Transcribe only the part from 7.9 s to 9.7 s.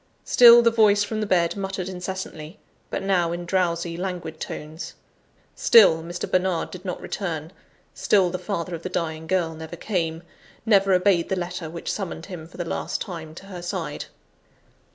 still the father of the dying girl